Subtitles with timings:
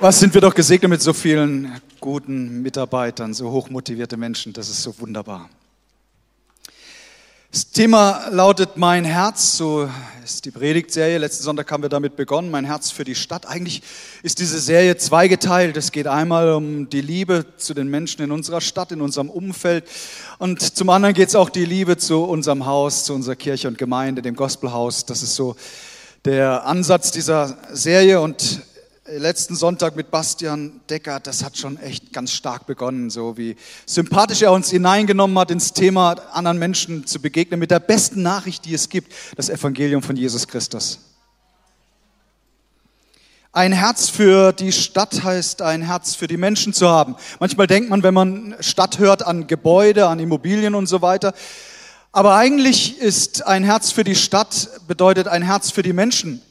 [0.00, 4.52] Was sind wir doch gesegnet mit so vielen guten Mitarbeitern, so hochmotivierte Menschen.
[4.52, 5.48] Das ist so wunderbar.
[7.52, 9.88] Das Thema lautet Mein Herz, so
[10.24, 11.18] ist die Predigtserie.
[11.18, 13.46] Letzten Sonntag haben wir damit begonnen, Mein Herz für die Stadt.
[13.46, 13.82] Eigentlich
[14.24, 15.76] ist diese Serie zweigeteilt.
[15.76, 19.84] Es geht einmal um die Liebe zu den Menschen in unserer Stadt, in unserem Umfeld.
[20.38, 23.78] Und zum anderen geht es auch die Liebe zu unserem Haus, zu unserer Kirche und
[23.78, 25.06] Gemeinde, dem Gospelhaus.
[25.06, 25.54] Das ist so
[26.24, 28.20] der Ansatz dieser Serie.
[28.20, 28.62] Und
[29.06, 34.40] letzten Sonntag mit Bastian Decker, das hat schon echt ganz stark begonnen, so wie sympathisch
[34.42, 38.72] er uns hineingenommen hat ins Thema, anderen Menschen zu begegnen mit der besten Nachricht, die
[38.72, 41.00] es gibt, das Evangelium von Jesus Christus.
[43.52, 47.14] Ein Herz für die Stadt heißt ein Herz für die Menschen zu haben.
[47.38, 51.34] Manchmal denkt man, wenn man Stadt hört, an Gebäude, an Immobilien und so weiter.
[52.10, 56.42] Aber eigentlich ist ein Herz für die Stadt bedeutet ein Herz für die Menschen.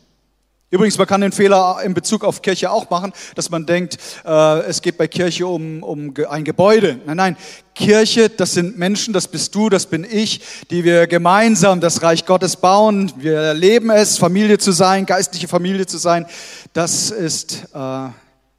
[0.74, 4.62] Übrigens, man kann den Fehler in Bezug auf Kirche auch machen, dass man denkt, äh,
[4.62, 7.00] es geht bei Kirche um, um ein Gebäude.
[7.06, 7.38] Nein, nein,
[7.76, 12.26] Kirche, das sind Menschen, das bist du, das bin ich, die wir gemeinsam das Reich
[12.26, 13.14] Gottes bauen.
[13.18, 16.26] Wir erleben es, Familie zu sein, geistliche Familie zu sein.
[16.74, 18.08] Das ist äh,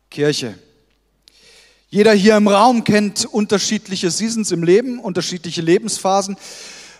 [0.09, 0.55] Kirche.
[1.91, 6.37] Jeder hier im Raum kennt unterschiedliche Seasons im Leben, unterschiedliche Lebensphasen.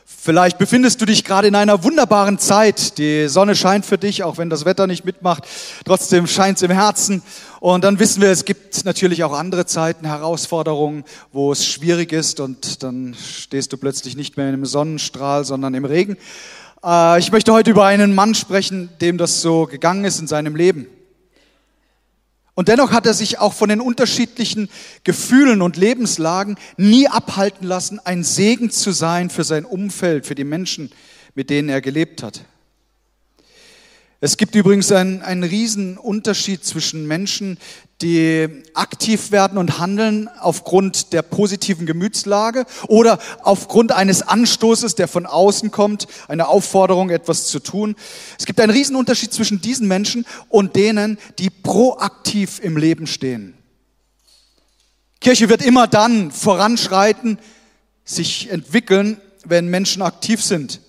[0.07, 2.99] Vielleicht befindest du dich gerade in einer wunderbaren Zeit.
[2.99, 5.45] Die Sonne scheint für dich, auch wenn das Wetter nicht mitmacht.
[5.87, 7.23] Trotzdem scheint es im Herzen.
[7.61, 12.41] Und dann wissen wir, es gibt natürlich auch andere Zeiten, Herausforderungen, wo es schwierig ist
[12.41, 16.19] und dann stehst du plötzlich nicht mehr im Sonnenstrahl, sondern im Regen.
[16.85, 20.55] Äh, ich möchte heute über einen Mann sprechen, dem das so gegangen ist in seinem
[20.55, 20.87] Leben.
[22.55, 24.69] Und dennoch hat er sich auch von den unterschiedlichen
[25.03, 30.45] Gefühlen und Lebenslagen nie abhalten lassen, ein Segen zu sein für sein Umfeld, für die
[30.45, 30.93] Menschen,
[31.35, 32.43] mit denen er gelebt hat.
[34.25, 35.99] Es gibt übrigens einen, einen riesen
[36.63, 37.59] zwischen Menschen,
[38.01, 45.27] die aktiv werden und handeln aufgrund der positiven Gemütslage oder aufgrund eines Anstoßes, der von
[45.27, 47.97] außen kommt, eine Aufforderung, etwas zu tun.
[48.39, 53.53] Es gibt einen riesen Unterschied zwischen diesen Menschen und denen, die proaktiv im Leben stehen.
[55.21, 57.39] Kirche wird immer dann voranschreiten,
[58.07, 60.81] sich entwickeln, wenn Menschen aktiv sind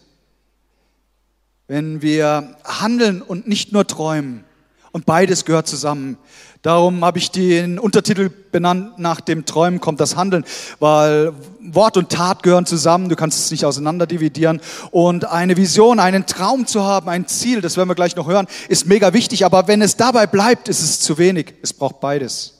[1.68, 4.44] wenn wir handeln und nicht nur träumen.
[4.92, 6.18] Und beides gehört zusammen.
[6.62, 10.46] Darum habe ich den Untertitel benannt, nach dem Träumen kommt das Handeln,
[10.80, 14.62] weil Wort und Tat gehören zusammen, du kannst es nicht auseinander dividieren.
[14.90, 18.48] Und eine Vision, einen Traum zu haben, ein Ziel, das werden wir gleich noch hören,
[18.68, 19.46] ist mega wichtig.
[19.46, 21.54] Aber wenn es dabei bleibt, ist es zu wenig.
[21.62, 22.55] Es braucht beides.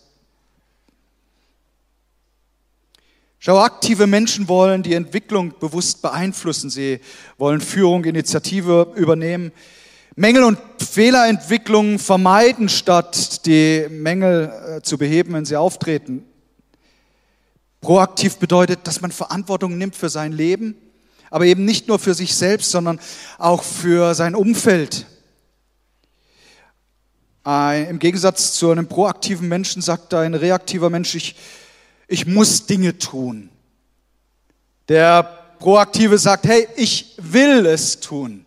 [3.46, 6.72] Schau, aktive Menschen wollen die Entwicklung bewusst beeinflussen.
[6.72, 7.00] Sie
[7.38, 9.52] wollen Führung, Initiative übernehmen,
[10.16, 16.26] Mängel und Fehlerentwicklungen vermeiden, statt die Mängel äh, zu beheben, wenn sie auftreten.
[17.82, 20.76] Proaktiv bedeutet, dass man Verantwortung nimmt für sein Leben,
[21.30, 23.00] aber eben nicht nur für sich selbst, sondern
[23.38, 25.06] auch für sein Umfeld.
[27.46, 31.36] Im Gegensatz zu einem proaktiven Menschen sagt ein reaktiver Mensch, ich
[32.08, 33.50] ich muss Dinge tun.
[34.88, 35.24] Der
[35.60, 38.46] Proaktive sagt, hey, ich will es tun.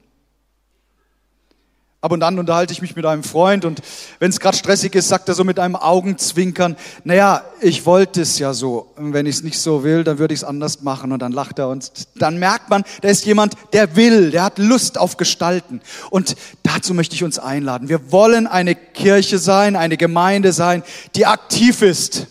[2.01, 3.83] Ab und an unterhalte ich mich mit einem Freund und
[4.21, 8.39] wenn es gerade stressig ist, sagt er so mit einem Augenzwinkern, naja, ich wollte es
[8.39, 8.93] ja so.
[8.95, 11.11] Und wenn ich es nicht so will, dann würde ich es anders machen.
[11.11, 14.59] Und dann lacht er und dann merkt man, da ist jemand, der will, der hat
[14.59, 15.81] Lust auf Gestalten.
[16.09, 17.89] Und dazu möchte ich uns einladen.
[17.89, 20.85] Wir wollen eine Kirche sein, eine Gemeinde sein,
[21.17, 22.29] die aktiv ist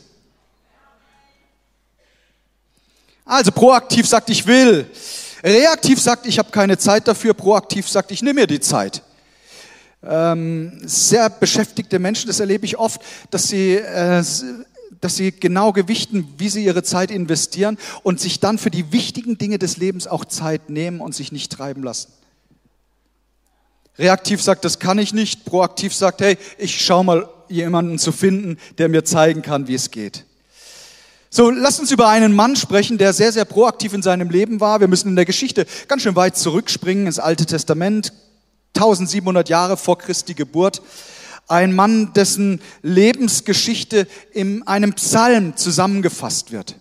[3.28, 4.90] Also proaktiv sagt, ich will.
[5.44, 7.34] Reaktiv sagt, ich habe keine Zeit dafür.
[7.34, 9.04] Proaktiv sagt, ich nehme mir die Zeit.
[10.02, 14.24] Ähm, sehr beschäftigte Menschen, das erlebe ich oft, dass sie, äh,
[15.02, 19.38] dass sie genau gewichten, wie sie ihre Zeit investieren und sich dann für die wichtigen
[19.38, 22.14] Dinge des Lebens auch Zeit nehmen und sich nicht treiben lassen.
[24.00, 25.44] Reaktiv sagt, das kann ich nicht.
[25.44, 29.92] Proaktiv sagt, hey, ich schau mal jemanden zu finden, der mir zeigen kann, wie es
[29.92, 30.27] geht.
[31.30, 34.80] So, lasst uns über einen Mann sprechen, der sehr, sehr proaktiv in seinem Leben war.
[34.80, 38.14] Wir müssen in der Geschichte ganz schön weit zurückspringen ins Alte Testament,
[38.76, 40.82] 1700 Jahre vor Christi Geburt.
[41.48, 46.76] Ein Mann, dessen Lebensgeschichte in einem Psalm zusammengefasst wird.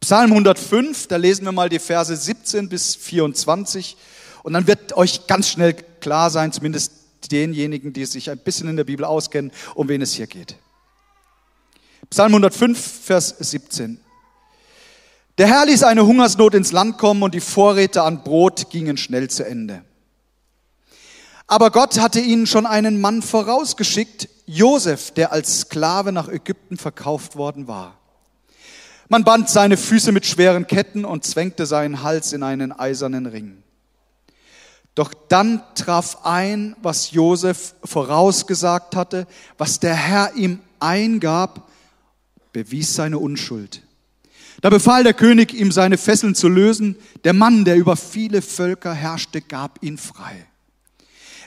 [0.00, 3.96] Psalm 105, da lesen wir mal die Verse 17 bis 24.
[4.42, 6.92] Und dann wird euch ganz schnell klar sein, zumindest
[7.30, 10.56] denjenigen, die sich ein bisschen in der Bibel auskennen, um wen es hier geht.
[12.12, 14.00] Psalm 105, Vers 17.
[15.38, 19.30] Der Herr ließ eine Hungersnot ins Land kommen und die Vorräte an Brot gingen schnell
[19.30, 19.84] zu Ende.
[21.46, 27.36] Aber Gott hatte ihnen schon einen Mann vorausgeschickt, Josef, der als Sklave nach Ägypten verkauft
[27.36, 27.96] worden war.
[29.08, 33.62] Man band seine Füße mit schweren Ketten und zwängte seinen Hals in einen eisernen Ring.
[34.96, 39.28] Doch dann traf ein, was Josef vorausgesagt hatte,
[39.58, 41.69] was der Herr ihm eingab,
[42.52, 43.82] bewies seine Unschuld.
[44.60, 46.96] Da befahl der König, ihm seine Fesseln zu lösen.
[47.24, 50.46] Der Mann, der über viele Völker herrschte, gab ihn frei.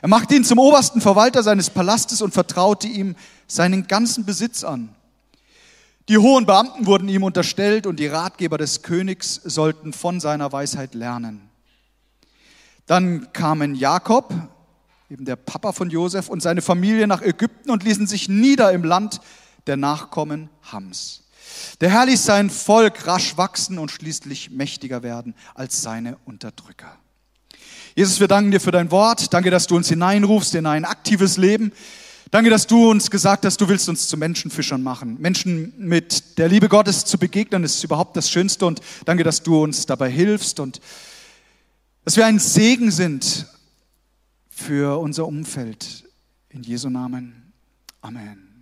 [0.02, 3.16] Er machte ihn zum obersten Verwalter seines Palastes und vertraute ihm
[3.48, 4.90] seinen ganzen Besitz an.
[6.10, 10.96] Die hohen Beamten wurden ihm unterstellt und die Ratgeber des Königs sollten von seiner Weisheit
[10.96, 11.50] lernen.
[12.86, 14.34] Dann kamen Jakob,
[15.10, 18.84] eben der Papa von Josef, und seine Familie nach Ägypten und ließen sich nieder im
[18.84, 19.22] Land
[19.68, 21.24] der Nachkommen Hams.
[21.82, 26.98] Der Herr ließ sein Volk rasch wachsen und schließlich mächtiger werden als seine Unterdrücker.
[27.96, 29.34] Jesus, wir danken dir für dein Wort.
[29.34, 31.72] Danke, dass du uns hineinrufst in ein aktives Leben.
[32.32, 35.22] Danke, dass du uns gesagt hast, du willst uns zu Menschenfischern machen.
[35.22, 38.66] Menschen mit der Liebe Gottes zu begegnen, ist überhaupt das Schönste.
[38.66, 40.82] Und danke, dass du uns dabei hilfst und
[42.06, 43.46] dass wir ein Segen sind
[44.50, 46.06] für unser Umfeld.
[46.50, 47.54] In Jesu Namen.
[48.02, 48.53] Amen.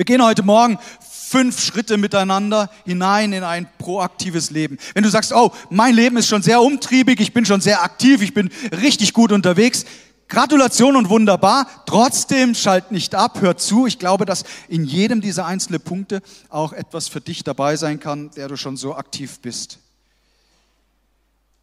[0.00, 0.78] Wir gehen heute Morgen
[1.10, 4.78] fünf Schritte miteinander hinein in ein proaktives Leben.
[4.94, 8.22] Wenn du sagst, oh, mein Leben ist schon sehr umtriebig, ich bin schon sehr aktiv,
[8.22, 9.84] ich bin richtig gut unterwegs,
[10.26, 11.66] Gratulation und wunderbar.
[11.84, 13.86] Trotzdem schalt nicht ab, hör zu.
[13.86, 18.30] Ich glaube, dass in jedem dieser einzelnen Punkte auch etwas für dich dabei sein kann,
[18.30, 19.80] der du schon so aktiv bist.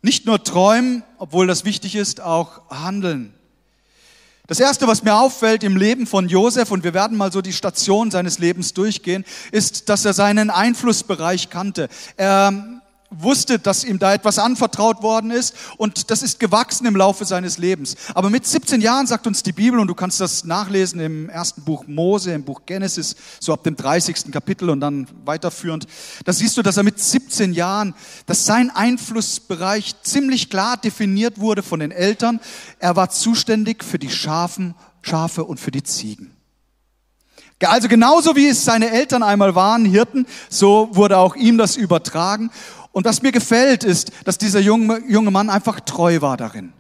[0.04, 3.34] Nicht nur träumen, obwohl das wichtig ist, auch handeln.
[4.48, 7.52] Das erste, was mir auffällt im Leben von Josef, und wir werden mal so die
[7.52, 11.90] Station seines Lebens durchgehen, ist, dass er seinen Einflussbereich kannte.
[12.16, 17.26] Er wusste, dass ihm da etwas anvertraut worden ist und das ist gewachsen im Laufe
[17.26, 17.96] seines Lebens.
[18.14, 21.64] Aber mit 17 Jahren sagt uns die Bibel, und du kannst das nachlesen im ersten
[21.64, 24.32] Buch Mose, im Buch Genesis, so ab dem 30.
[24.32, 25.88] Kapitel und dann weiterführend,
[26.26, 27.96] da siehst du, dass er mit 17 Jahren,
[28.26, 32.40] dass sein Einflussbereich ziemlich klar definiert wurde von den Eltern.
[32.80, 36.34] Er war zuständig für die Schafen, Schafe und für die Ziegen.
[37.66, 42.52] Also genauso wie es seine Eltern einmal waren, Hirten, so wurde auch ihm das übertragen.
[42.98, 46.74] Und was mir gefällt, ist, dass dieser junge, junge Mann einfach treu war darin.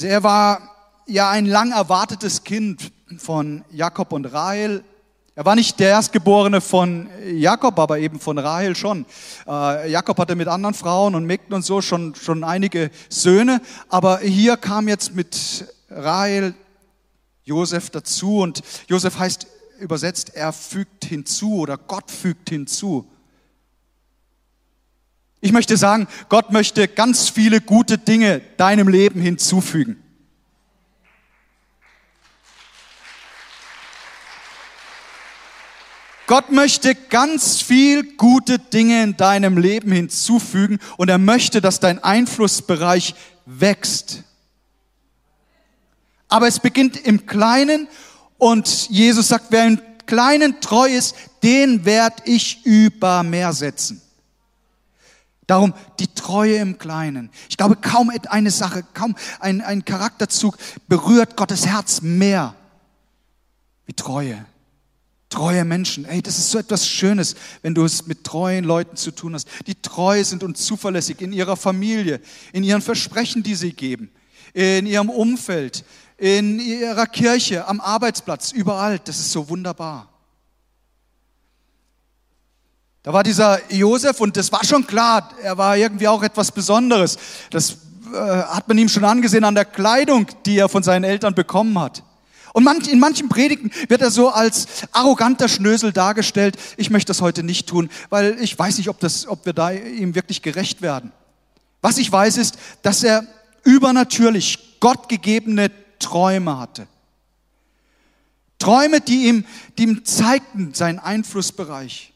[0.00, 0.68] Er war
[1.06, 4.82] ja ein lang erwartetes Kind von Jakob und Rahel.
[5.36, 9.06] Er war nicht der Erstgeborene von Jakob, aber eben von Rahel schon.
[9.46, 14.18] Äh, Jakob hatte mit anderen Frauen und Mägden und so schon, schon einige Söhne, aber
[14.18, 16.54] hier kam jetzt mit Rahel
[17.44, 19.46] Josef dazu und Josef heißt
[19.78, 23.08] übersetzt, er fügt hinzu oder Gott fügt hinzu.
[25.44, 30.00] Ich möchte sagen, Gott möchte ganz viele gute Dinge deinem Leben hinzufügen.
[36.28, 41.98] Gott möchte ganz viel gute Dinge in deinem Leben hinzufügen und er möchte, dass dein
[42.02, 44.22] Einflussbereich wächst.
[46.28, 47.88] Aber es beginnt im Kleinen
[48.38, 54.01] und Jesus sagt, wer im Kleinen treu ist, den werde ich über mehr setzen.
[55.46, 57.30] Darum die Treue im Kleinen.
[57.48, 60.56] Ich glaube, kaum eine Sache, kaum ein, ein Charakterzug
[60.88, 62.54] berührt Gottes Herz mehr
[63.86, 64.44] wie Treue.
[65.32, 66.04] Treue Menschen.
[66.04, 69.48] Ey, das ist so etwas Schönes, wenn du es mit treuen Leuten zu tun hast.
[69.66, 72.20] Die treu sind und zuverlässig in ihrer Familie,
[72.52, 74.10] in ihren Versprechen, die sie geben,
[74.52, 75.84] in ihrem Umfeld,
[76.18, 78.98] in ihrer Kirche, am Arbeitsplatz, überall.
[78.98, 80.11] Das ist so wunderbar.
[83.02, 87.18] Da war dieser Josef und das war schon klar, er war irgendwie auch etwas Besonderes.
[87.50, 87.78] Das
[88.12, 91.78] äh, hat man ihm schon angesehen an der Kleidung, die er von seinen Eltern bekommen
[91.80, 92.04] hat.
[92.52, 96.56] Und manch, in manchen Predigten wird er so als arroganter Schnösel dargestellt.
[96.76, 99.70] Ich möchte das heute nicht tun, weil ich weiß nicht, ob, das, ob wir da
[99.72, 101.12] ihm wirklich gerecht werden.
[101.80, 103.24] Was ich weiß ist, dass er
[103.64, 106.86] übernatürlich gottgegebene Träume hatte.
[108.58, 109.44] Träume, die ihm,
[109.78, 112.11] die ihm zeigten seinen Einflussbereich.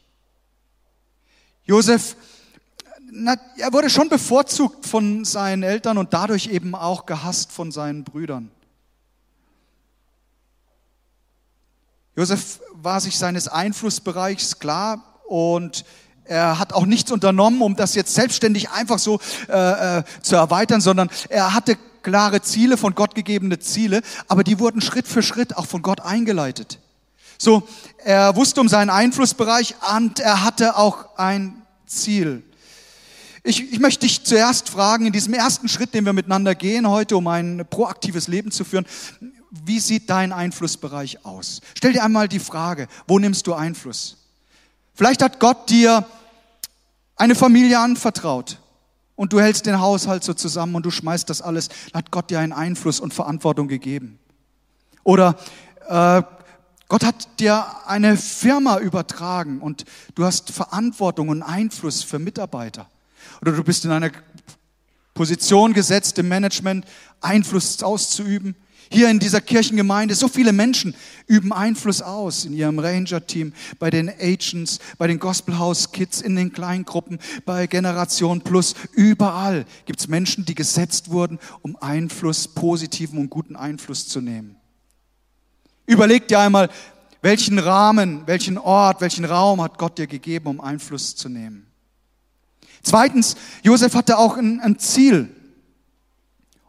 [1.67, 2.15] Josef,
[3.11, 8.05] na, er wurde schon bevorzugt von seinen Eltern und dadurch eben auch gehasst von seinen
[8.05, 8.49] Brüdern.
[12.15, 15.83] Josef war sich seines Einflussbereichs klar und
[16.23, 19.19] er hat auch nichts unternommen, um das jetzt selbstständig einfach so
[19.49, 24.59] äh, äh, zu erweitern, sondern er hatte klare Ziele, von Gott gegebene Ziele, aber die
[24.59, 26.79] wurden Schritt für Schritt auch von Gott eingeleitet.
[27.37, 27.67] So,
[28.03, 32.43] er wusste um seinen Einflussbereich und er hatte auch ein Ziel.
[33.43, 37.15] Ich, ich möchte dich zuerst fragen, in diesem ersten Schritt, den wir miteinander gehen heute,
[37.15, 38.85] um ein proaktives Leben zu führen,
[39.49, 41.61] wie sieht dein Einflussbereich aus?
[41.75, 44.17] Stell dir einmal die Frage, wo nimmst du Einfluss?
[44.93, 46.05] Vielleicht hat Gott dir
[47.15, 48.59] eine Familie anvertraut
[49.15, 52.29] und du hältst den Haushalt so zusammen und du schmeißt das alles, dann hat Gott
[52.29, 54.19] dir einen Einfluss und Verantwortung gegeben.
[55.03, 55.37] Oder
[55.87, 56.21] äh,
[56.89, 59.83] Gott hat dir eine Firma übertragen und
[60.15, 62.89] du hast Verantwortung und Einfluss für Mitarbeiter.
[63.41, 64.11] Oder du bist in einer
[65.13, 66.85] Position gesetzt im Management,
[67.19, 68.55] Einfluss auszuüben.
[68.89, 74.09] Hier in dieser Kirchengemeinde, so viele Menschen üben Einfluss aus in ihrem Ranger-Team, bei den
[74.09, 78.75] Agents, bei den Gospel House Kids, in den Kleingruppen, bei Generation Plus.
[78.93, 84.55] Überall gibt es Menschen, die gesetzt wurden, um Einfluss, positiven und guten Einfluss zu nehmen.
[85.87, 86.69] Überleg dir einmal,
[87.21, 91.65] welchen Rahmen, welchen Ort, welchen Raum hat Gott dir gegeben, um Einfluss zu nehmen.
[92.83, 95.33] Zweitens, Josef hatte auch ein, ein Ziel.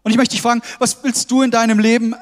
[0.03, 2.15] Und ich möchte dich fragen, was willst du in deinem Leben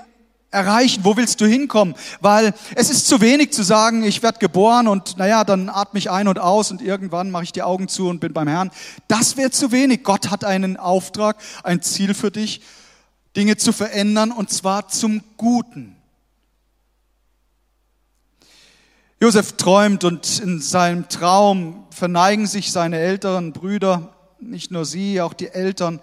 [0.51, 1.05] erreichen?
[1.05, 1.95] Wo willst du hinkommen?
[2.21, 6.11] Weil es ist zu wenig zu sagen, ich werde geboren und naja, dann atme ich
[6.11, 8.71] ein und aus und irgendwann mache ich die Augen zu und bin beim Herrn.
[9.07, 10.03] Das wäre zu wenig.
[10.03, 12.63] Gott hat einen Auftrag, ein Ziel für dich,
[13.37, 15.96] Dinge zu verändern und zwar zum Guten.
[19.19, 25.33] Josef träumt und in seinem Traum verneigen sich seine älteren Brüder, nicht nur sie, auch
[25.33, 26.01] die Eltern.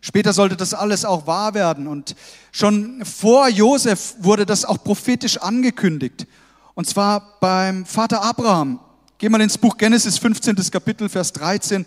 [0.00, 1.88] Später sollte das alles auch wahr werden.
[1.88, 2.14] Und
[2.52, 6.28] schon vor Josef wurde das auch prophetisch angekündigt.
[6.74, 8.78] Und zwar beim Vater Abraham.
[9.18, 10.54] Geh mal ins Buch Genesis 15.
[10.70, 11.84] Kapitel, Vers 13.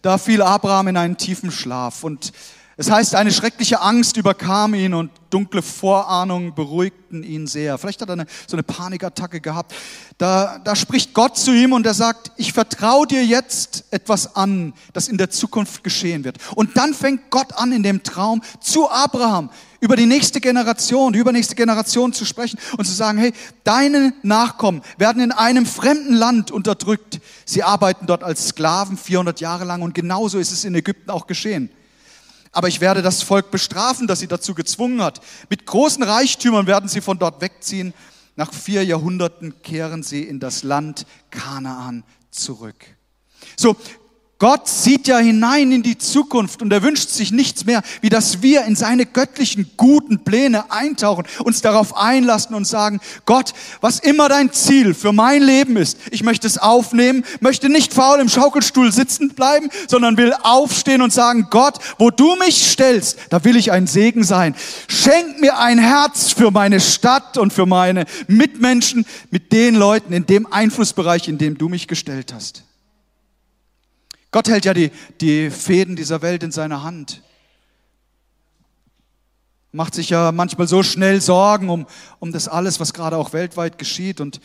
[0.00, 2.02] Da fiel Abraham in einen tiefen Schlaf.
[2.02, 2.32] Und
[2.80, 7.76] es heißt, eine schreckliche Angst überkam ihn und dunkle Vorahnungen beruhigten ihn sehr.
[7.76, 9.74] Vielleicht hat er eine, so eine Panikattacke gehabt.
[10.16, 14.74] Da, da spricht Gott zu ihm und er sagt, ich vertraue dir jetzt etwas an,
[14.92, 16.38] das in der Zukunft geschehen wird.
[16.54, 21.18] Und dann fängt Gott an, in dem Traum zu Abraham über die nächste Generation, die
[21.18, 23.32] übernächste Generation zu sprechen und zu sagen, hey,
[23.64, 27.18] deine Nachkommen werden in einem fremden Land unterdrückt.
[27.44, 31.26] Sie arbeiten dort als Sklaven 400 Jahre lang und genauso ist es in Ägypten auch
[31.26, 31.70] geschehen
[32.52, 35.20] aber ich werde das Volk bestrafen, das sie dazu gezwungen hat.
[35.48, 37.94] Mit großen Reichtümern werden sie von dort wegziehen.
[38.36, 42.84] Nach vier Jahrhunderten kehren sie in das Land Kanaan zurück.
[43.56, 43.76] So,
[44.40, 48.40] Gott sieht ja hinein in die Zukunft und er wünscht sich nichts mehr, wie dass
[48.40, 54.28] wir in seine göttlichen guten Pläne eintauchen, uns darauf einlassen und sagen, Gott, was immer
[54.28, 58.92] dein Ziel für mein Leben ist, ich möchte es aufnehmen, möchte nicht faul im Schaukelstuhl
[58.92, 63.72] sitzen bleiben, sondern will aufstehen und sagen, Gott, wo du mich stellst, da will ich
[63.72, 64.54] ein Segen sein.
[64.86, 70.26] Schenk mir ein Herz für meine Stadt und für meine Mitmenschen mit den Leuten in
[70.26, 72.67] dem Einflussbereich, in dem du mich gestellt hast.
[74.30, 77.22] Gott hält ja die, die Fäden dieser Welt in seiner Hand.
[79.72, 81.86] Macht sich ja manchmal so schnell Sorgen um,
[82.18, 84.20] um das alles, was gerade auch weltweit geschieht.
[84.20, 84.40] Und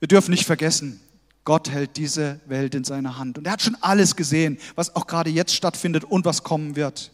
[0.00, 1.00] wir dürfen nicht vergessen,
[1.44, 3.38] Gott hält diese Welt in seiner Hand.
[3.38, 7.10] Und er hat schon alles gesehen, was auch gerade jetzt stattfindet und was kommen wird.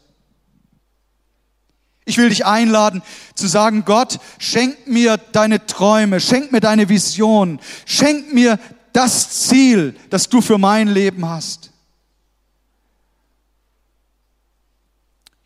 [2.04, 3.02] Ich will dich einladen
[3.34, 8.58] zu sagen, Gott, schenk mir deine Träume, schenk mir deine Vision, schenk mir
[8.92, 11.69] das Ziel, das du für mein Leben hast.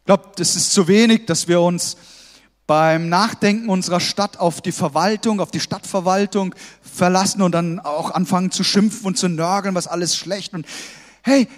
[0.05, 1.97] Ich glaube, das ist zu wenig, dass wir uns
[2.67, 8.51] beim Nachdenken unserer Stadt auf die Verwaltung, auf die Stadtverwaltung verlassen und dann auch anfangen
[8.51, 10.53] zu schimpfen und zu nörgeln, was alles schlecht.
[10.53, 10.67] Und
[11.23, 11.49] hey,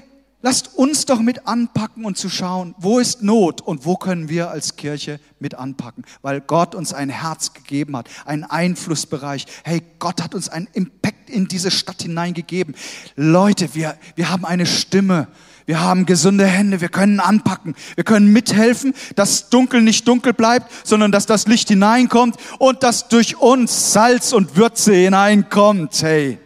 [0.43, 4.49] lasst uns doch mit anpacken und zu schauen, wo ist Not und wo können wir
[4.49, 9.47] als Kirche mit anpacken, weil Gott uns ein Herz gegeben hat, einen Einflussbereich.
[9.65, 12.77] Hey, Gott hat uns einen Impact in diese Stadt hineingegeben.
[13.17, 15.27] Leute, wir, wir haben eine Stimme
[15.67, 20.71] wir haben gesunde Hände, wir können anpacken, wir können mithelfen, dass dunkel nicht dunkel bleibt,
[20.87, 26.01] sondern dass das Licht hineinkommt und dass durch uns Salz und Würze hineinkommt.
[26.03, 26.39] Hey.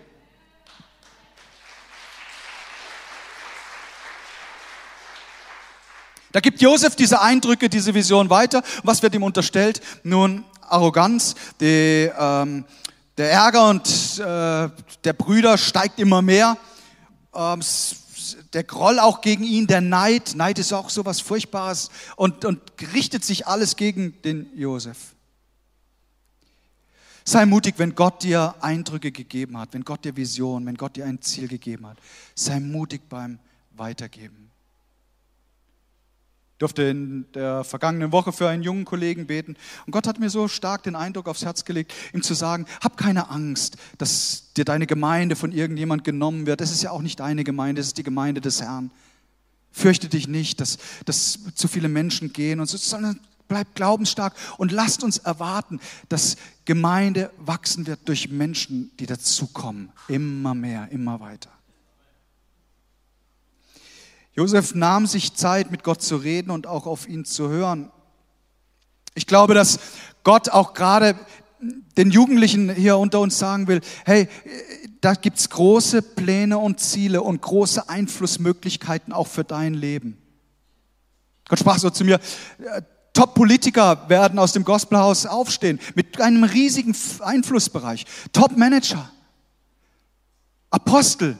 [6.32, 8.62] Da gibt Josef diese Eindrücke, diese Vision weiter.
[8.84, 9.82] Was wird ihm unterstellt?
[10.02, 12.64] Nun, Arroganz, die, ähm,
[13.18, 13.86] der Ärger und
[14.18, 14.68] äh,
[15.04, 16.56] der Brüder steigt immer mehr.
[17.34, 17.60] Ähm,
[18.52, 20.34] der Groll auch gegen ihn, der Neid.
[20.34, 22.60] Neid ist auch so was Furchtbares und, und
[22.94, 25.14] richtet sich alles gegen den Josef.
[27.24, 31.04] Sei mutig, wenn Gott dir Eindrücke gegeben hat, wenn Gott dir Vision, wenn Gott dir
[31.04, 31.98] ein Ziel gegeben hat.
[32.34, 33.38] Sei mutig beim
[33.76, 34.50] Weitergeben
[36.60, 39.56] durfte in der vergangenen Woche für einen jungen Kollegen beten.
[39.86, 42.96] Und Gott hat mir so stark den Eindruck aufs Herz gelegt, ihm zu sagen, hab
[42.96, 46.60] keine Angst, dass dir deine Gemeinde von irgendjemand genommen wird.
[46.60, 48.90] Es ist ja auch nicht deine Gemeinde, es ist die Gemeinde des Herrn.
[49.72, 54.70] Fürchte dich nicht, dass, dass zu viele Menschen gehen und so, sondern bleibt glaubensstark und
[54.70, 56.36] lasst uns erwarten, dass
[56.66, 59.90] Gemeinde wachsen wird durch Menschen, die dazukommen.
[60.08, 61.50] Immer mehr, immer weiter.
[64.32, 67.90] Josef nahm sich Zeit, mit Gott zu reden und auch auf ihn zu hören.
[69.14, 69.80] Ich glaube, dass
[70.22, 71.16] Gott auch gerade
[71.96, 74.28] den Jugendlichen hier unter uns sagen will, hey,
[75.00, 80.16] da gibt's große Pläne und Ziele und große Einflussmöglichkeiten auch für dein Leben.
[81.48, 82.20] Gott sprach so zu mir,
[82.58, 82.82] äh,
[83.12, 88.06] Top-Politiker werden aus dem Gospelhaus aufstehen mit einem riesigen Einflussbereich.
[88.32, 89.10] Top-Manager,
[90.70, 91.36] Apostel,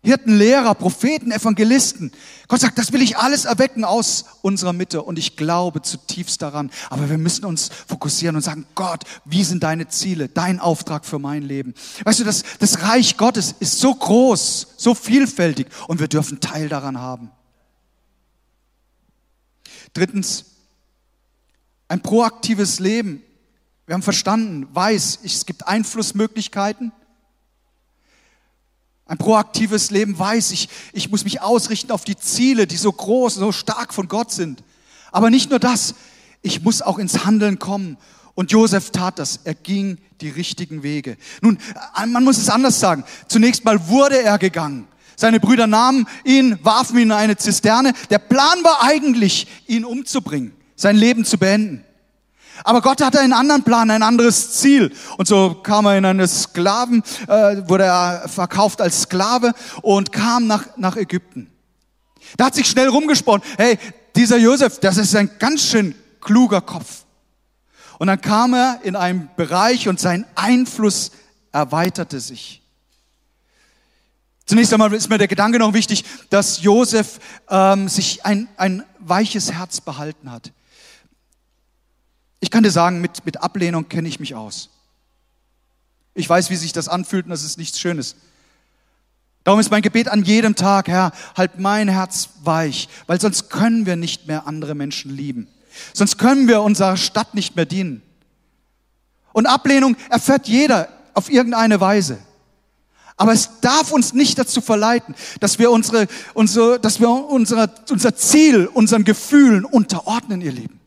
[0.00, 2.12] Hirten, Lehrer, Propheten, Evangelisten.
[2.46, 6.70] Gott sagt, das will ich alles erwecken aus unserer Mitte und ich glaube zutiefst daran.
[6.88, 11.18] Aber wir müssen uns fokussieren und sagen, Gott, wie sind deine Ziele, dein Auftrag für
[11.18, 11.74] mein Leben?
[12.04, 16.68] Weißt du, das, das Reich Gottes ist so groß, so vielfältig und wir dürfen Teil
[16.68, 17.32] daran haben.
[19.94, 20.44] Drittens,
[21.88, 23.22] ein proaktives Leben.
[23.86, 26.92] Wir haben verstanden, weiß, es gibt Einflussmöglichkeiten.
[29.08, 33.36] Ein proaktives Leben weiß ich, ich muss mich ausrichten auf die Ziele, die so groß,
[33.36, 34.62] so stark von Gott sind.
[35.10, 35.94] Aber nicht nur das,
[36.42, 37.96] ich muss auch ins Handeln kommen.
[38.34, 39.40] Und Josef tat das.
[39.44, 41.16] Er ging die richtigen Wege.
[41.40, 41.58] Nun,
[42.06, 43.02] man muss es anders sagen.
[43.28, 44.86] Zunächst mal wurde er gegangen.
[45.16, 47.94] Seine Brüder nahmen ihn, warfen ihn in eine Zisterne.
[48.10, 51.82] Der Plan war eigentlich, ihn umzubringen, sein Leben zu beenden.
[52.64, 54.92] Aber Gott hatte einen anderen Plan, ein anderes Ziel.
[55.16, 60.46] Und so kam er in eine Sklaven, äh, wurde er verkauft als Sklave und kam
[60.46, 61.50] nach, nach Ägypten.
[62.36, 63.78] Da hat sich schnell rumgesprochen, hey,
[64.16, 67.04] dieser Josef, das ist ein ganz schön kluger Kopf.
[67.98, 71.10] Und dann kam er in einen Bereich und sein Einfluss
[71.52, 72.62] erweiterte sich.
[74.46, 77.18] Zunächst einmal ist mir der Gedanke noch wichtig, dass Josef
[77.50, 80.52] ähm, sich ein, ein weiches Herz behalten hat.
[82.40, 84.70] Ich kann dir sagen, mit, mit Ablehnung kenne ich mich aus.
[86.14, 88.16] Ich weiß, wie sich das anfühlt und das ist nichts Schönes.
[89.44, 93.86] Darum ist mein Gebet an jedem Tag, Herr, halt mein Herz weich, weil sonst können
[93.86, 95.48] wir nicht mehr andere Menschen lieben.
[95.94, 98.02] Sonst können wir unserer Stadt nicht mehr dienen.
[99.32, 102.18] Und Ablehnung erfährt jeder auf irgendeine Weise.
[103.16, 108.14] Aber es darf uns nicht dazu verleiten, dass wir, unsere, unsere, dass wir unsere, unser
[108.14, 110.77] Ziel, unseren Gefühlen unterordnen, ihr Lieben.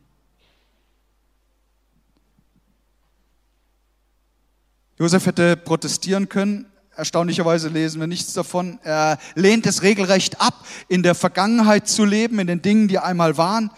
[5.01, 6.67] Josef hätte protestieren können.
[6.95, 8.77] Erstaunlicherweise lesen wir nichts davon.
[8.83, 13.35] Er lehnt es regelrecht ab, in der Vergangenheit zu leben, in den Dingen, die einmal
[13.35, 13.71] waren.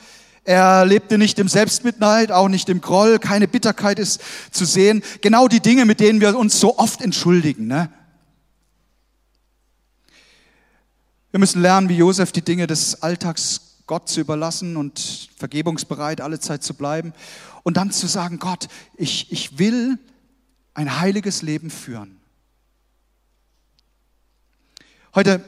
[0.43, 4.19] Er lebte nicht im Selbstmitleid, auch nicht im Groll, keine Bitterkeit ist
[4.51, 5.01] zu sehen.
[5.21, 7.67] Genau die Dinge, mit denen wir uns so oft entschuldigen.
[7.67, 7.89] Ne?
[11.31, 16.41] Wir müssen lernen, wie Josef die Dinge des Alltags Gott zu überlassen und vergebungsbereit alle
[16.41, 17.13] Zeit zu bleiben.
[17.63, 19.97] Und dann zu sagen, Gott, ich, ich will
[20.73, 22.19] ein heiliges Leben führen.
[25.15, 25.43] Heute,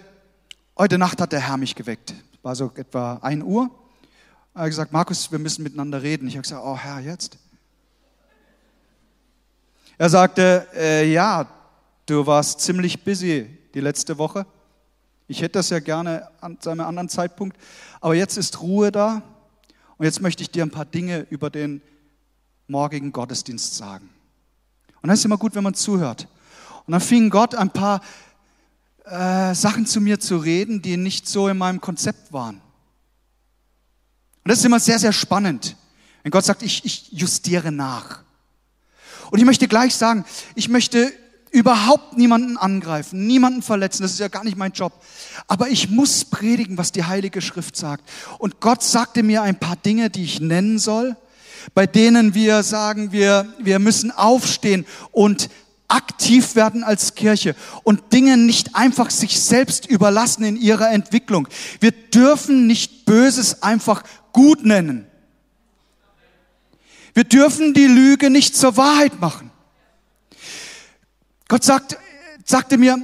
[0.78, 2.14] heute Nacht hat der Herr mich geweckt.
[2.44, 3.70] War so etwa ein Uhr.
[4.54, 6.28] Er hat gesagt, Markus, wir müssen miteinander reden.
[6.28, 7.38] Ich habe gesagt, oh Herr, jetzt?
[9.98, 11.48] Er sagte, äh, ja,
[12.06, 14.46] du warst ziemlich busy die letzte Woche.
[15.28, 17.58] Ich hätte das ja gerne an einem anderen Zeitpunkt.
[18.00, 19.24] Aber jetzt ist Ruhe da.
[19.98, 21.82] Und jetzt möchte ich dir ein paar Dinge über den
[22.68, 24.10] morgigen Gottesdienst sagen.
[25.06, 26.28] Und das ist immer gut, wenn man zuhört.
[26.88, 28.02] Und dann fing Gott ein paar
[29.04, 32.56] äh, Sachen zu mir zu reden, die nicht so in meinem Konzept waren.
[32.56, 35.76] Und das ist immer sehr, sehr spannend,
[36.24, 38.24] wenn Gott sagt, ich, ich justiere nach.
[39.30, 41.14] Und ich möchte gleich sagen, ich möchte
[41.52, 44.92] überhaupt niemanden angreifen, niemanden verletzen, das ist ja gar nicht mein Job.
[45.46, 48.10] Aber ich muss predigen, was die Heilige Schrift sagt.
[48.40, 51.16] Und Gott sagte mir ein paar Dinge, die ich nennen soll
[51.74, 55.50] bei denen wir sagen, wir, wir müssen aufstehen und
[55.88, 61.48] aktiv werden als Kirche und Dinge nicht einfach sich selbst überlassen in ihrer Entwicklung.
[61.80, 65.06] Wir dürfen nicht Böses einfach gut nennen.
[67.14, 69.52] Wir dürfen die Lüge nicht zur Wahrheit machen.
[71.48, 71.98] Gott sagt,
[72.44, 72.98] sagte mir,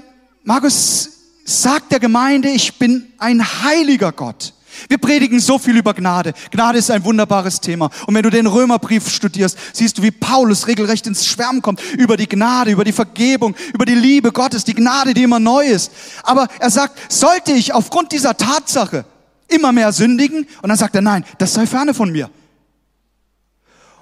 [0.43, 1.09] Markus,
[1.45, 4.53] sag der Gemeinde, ich bin ein heiliger Gott.
[4.89, 6.33] Wir predigen so viel über Gnade.
[6.51, 7.89] Gnade ist ein wunderbares Thema.
[8.07, 12.17] Und wenn du den Römerbrief studierst, siehst du, wie Paulus regelrecht ins Schwärmen kommt über
[12.17, 15.91] die Gnade, über die Vergebung, über die Liebe Gottes, die Gnade, die immer neu ist.
[16.23, 19.05] Aber er sagt, sollte ich aufgrund dieser Tatsache
[19.47, 20.47] immer mehr sündigen?
[20.61, 22.29] Und dann sagt er, nein, das sei ferne von mir.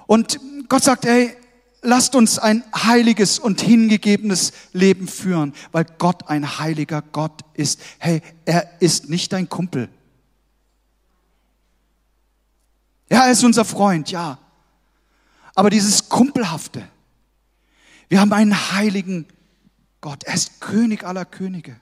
[0.08, 0.40] Und
[0.70, 1.36] Gott sagt, ey,
[1.82, 7.80] lasst uns ein heiliges und hingegebenes Leben führen, weil Gott ein heiliger Gott ist.
[8.00, 9.84] Hey, er ist nicht dein Kumpel.
[9.84, 9.90] Er
[13.10, 14.38] Ja, er ist unser Freund, ja.
[15.56, 16.88] Aber dieses Kumpelhafte.
[18.08, 19.26] Wir haben einen heiligen
[20.02, 20.24] Gott.
[20.24, 21.80] Er ist König aller Könige.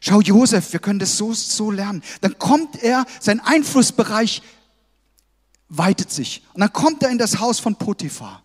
[0.00, 2.02] Schau, Josef, wir können das so, so lernen.
[2.20, 4.42] Dann kommt er, sein Einflussbereich
[5.68, 6.42] weitet sich.
[6.52, 8.42] Und dann kommt er in das Haus von Potiphar.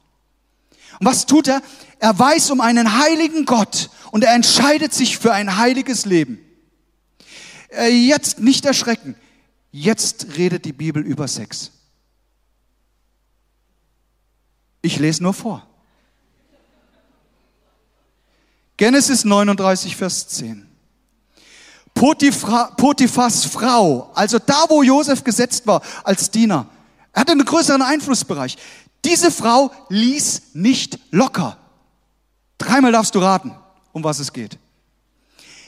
[0.99, 1.62] Und was tut er?
[1.99, 6.39] Er weiß um einen heiligen Gott und er entscheidet sich für ein heiliges Leben.
[7.69, 9.15] Äh, jetzt nicht erschrecken.
[9.71, 11.71] Jetzt redet die Bibel über Sex.
[14.82, 15.65] Ich lese nur vor.
[18.77, 20.65] Genesis 39, Vers 10.
[21.93, 26.65] Potiphas Frau, also da, wo Josef gesetzt war als Diener,
[27.12, 28.58] er hatte einen größeren Einflussbereich.
[29.03, 31.58] Diese Frau ließ nicht locker.
[32.58, 33.53] Dreimal darfst du raten,
[33.91, 34.58] um was es geht.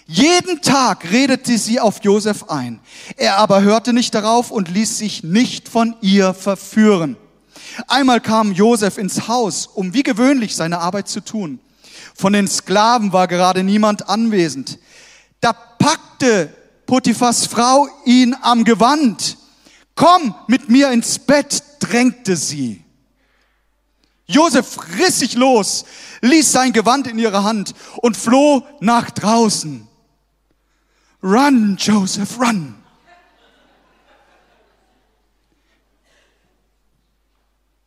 [0.08, 2.80] Jeden Tag redete sie auf Josef ein.
[3.18, 7.18] Er aber hörte nicht darauf und ließ sich nicht von ihr verführen.
[7.88, 11.60] Einmal kam Josef ins Haus, um wie gewöhnlich seine Arbeit zu tun.
[12.16, 14.80] Von den Sklaven war gerade niemand anwesend.
[15.40, 16.54] Da packte
[16.86, 19.38] Potiphas Frau ihn am Gewand.
[19.96, 22.84] Komm mit mir ins Bett, drängte sie.
[24.28, 25.86] Josef riss sich los,
[26.22, 29.88] ließ sein Gewand in ihre Hand und floh nach draußen.
[31.24, 32.76] Run, Joseph, run.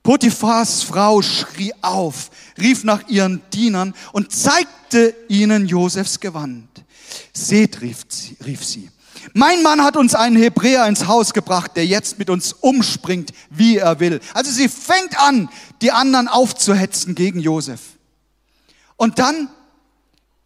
[0.04, 6.68] Potiphas Frau schrie auf, rief nach ihren Dienern und zeigte ihnen Josefs Gewand.
[7.32, 8.90] Seht, rief sie, rief sie.
[9.32, 13.78] Mein Mann hat uns einen Hebräer ins Haus gebracht, der jetzt mit uns umspringt, wie
[13.78, 14.20] er will.
[14.34, 15.48] Also sie fängt an,
[15.80, 17.80] die anderen aufzuhetzen gegen Josef.
[18.96, 19.48] Und dann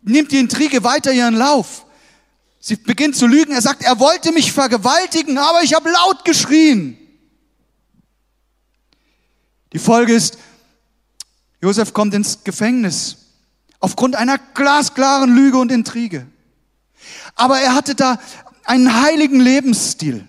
[0.03, 1.85] nimmt die Intrige weiter ihren Lauf.
[2.61, 3.53] Sie beginnt zu lügen.
[3.53, 6.99] Er sagt, er wollte mich vergewaltigen, aber ich habe laut geschrien.
[9.73, 10.39] Die Folge ist,
[11.61, 13.17] Josef kommt ins Gefängnis
[13.81, 16.27] aufgrund einer glasklaren Lüge und Intrige.
[17.35, 18.19] Aber er hatte da
[18.65, 20.27] einen heiligen Lebensstil.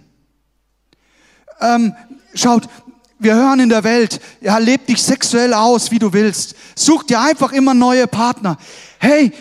[1.61, 1.95] Ähm,
[2.33, 2.69] schaut,
[3.17, 6.55] wir hören in der Welt, ja, leb dich sexuell aus, wie du willst.
[6.75, 8.57] Such dir einfach immer neue Partner.
[8.97, 9.33] Hey,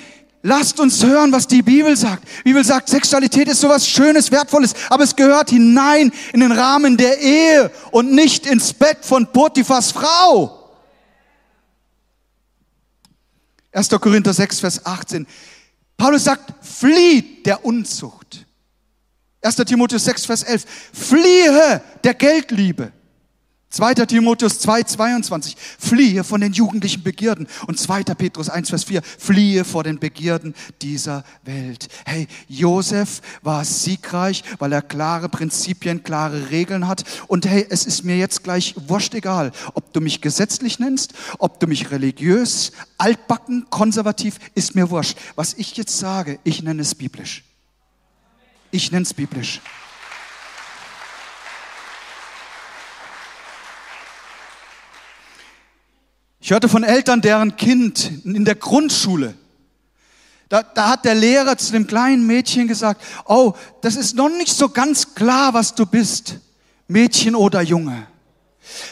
[0.48, 2.24] lasst uns hören, was die Bibel sagt.
[2.40, 6.96] Die Bibel sagt, Sexualität ist sowas Schönes, Wertvolles, aber es gehört hinein in den Rahmen
[6.96, 10.54] der Ehe und nicht ins Bett von Potiphas Frau.
[13.72, 13.90] 1.
[13.90, 15.26] Korinther 6, Vers 18.
[15.96, 18.46] Paulus sagt, flieht der Unzucht.
[19.42, 19.56] 1.
[19.56, 20.64] Timotheus 6, Vers 11.
[20.92, 22.92] Fliehe der Geldliebe.
[23.70, 23.94] 2.
[24.06, 25.56] Timotheus 2, 22.
[25.78, 27.46] Fliehe von den jugendlichen Begierden.
[27.66, 28.02] Und 2.
[28.02, 29.02] Petrus 1, Vers 4.
[29.02, 31.88] Fliehe vor den Begierden dieser Welt.
[32.06, 37.04] Hey, Josef war siegreich, weil er klare Prinzipien, klare Regeln hat.
[37.26, 41.60] Und hey, es ist mir jetzt gleich wurscht egal, ob du mich gesetzlich nennst, ob
[41.60, 45.18] du mich religiös, altbacken, konservativ, ist mir wurscht.
[45.34, 47.44] Was ich jetzt sage, ich nenne es biblisch.
[48.70, 49.60] Ich nenne es biblisch.
[56.48, 59.34] Ich hörte von Eltern, deren Kind in der Grundschule,
[60.48, 64.56] da, da hat der Lehrer zu dem kleinen Mädchen gesagt, oh, das ist noch nicht
[64.56, 66.36] so ganz klar, was du bist,
[66.86, 68.06] Mädchen oder Junge.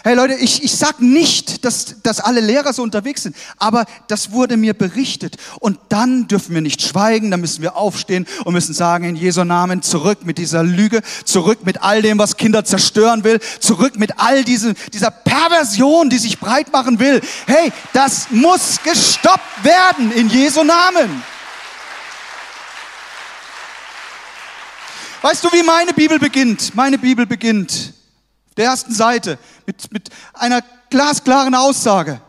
[0.05, 4.31] Hey Leute, ich, ich sag nicht, dass, dass alle Lehrer so unterwegs sind, aber das
[4.31, 5.37] wurde mir berichtet.
[5.61, 9.45] Und dann dürfen wir nicht schweigen, dann müssen wir aufstehen und müssen sagen, in Jesu
[9.45, 14.19] Namen zurück mit dieser Lüge, zurück mit all dem, was Kinder zerstören will, zurück mit
[14.19, 17.21] all diese, dieser Perversion, die sich breit machen will.
[17.47, 21.23] Hey, das muss gestoppt werden in Jesu Namen.
[25.23, 26.75] Weißt du, wie meine Bibel beginnt?
[26.75, 27.95] Meine Bibel beginnt
[28.57, 32.21] der ersten Seite mit, mit einer glasklaren Aussage.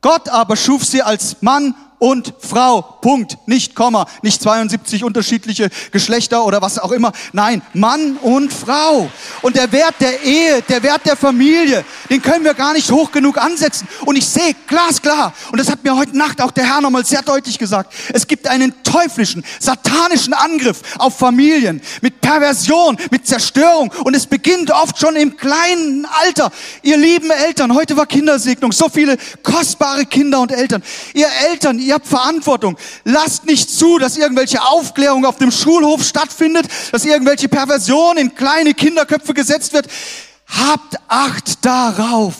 [0.00, 2.82] Gott aber schuf sie als Mann und Frau.
[2.82, 3.38] Punkt.
[3.46, 4.06] Nicht Komma.
[4.22, 7.12] Nicht 72 unterschiedliche Geschlechter oder was auch immer.
[7.32, 9.08] Nein, Mann und Frau.
[9.40, 13.12] Und der Wert der Ehe, der Wert der Familie, den können wir gar nicht hoch
[13.12, 13.86] genug ansetzen.
[14.04, 17.22] Und ich sehe glasklar, und das hat mir heute Nacht auch der Herr nochmal sehr
[17.22, 23.92] deutlich gesagt, es gibt einen teuflischen, satanischen Angriff auf Familien mit Perversion, mit Zerstörung.
[24.02, 26.50] Und es beginnt oft schon im kleinen Alter.
[26.82, 30.82] Ihr lieben Eltern, heute war Kindersegnung, so viele kostbare Kinder und Eltern.
[31.14, 32.76] Ihr Eltern, ihr ihr habt Verantwortung.
[33.04, 38.74] Lasst nicht zu, dass irgendwelche Aufklärung auf dem Schulhof stattfindet, dass irgendwelche Perversion in kleine
[38.74, 39.86] Kinderköpfe gesetzt wird.
[40.48, 42.34] Habt Acht darauf.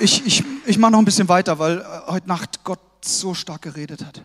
[0.00, 3.62] Ich, ich, ich mache noch ein bisschen weiter, weil äh, heute Nacht Gott so stark
[3.62, 4.22] geredet hat.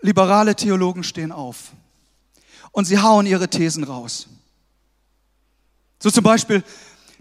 [0.00, 1.72] Liberale Theologen stehen auf
[2.72, 4.28] und sie hauen ihre Thesen raus.
[5.98, 6.64] So zum Beispiel,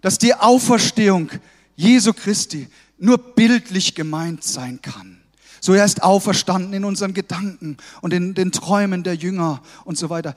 [0.02, 1.30] dass die Auferstehung
[1.76, 5.20] Jesu Christi nur bildlich gemeint sein kann.
[5.62, 10.10] So er ist auferstanden in unseren Gedanken und in den Träumen der Jünger und so
[10.10, 10.36] weiter.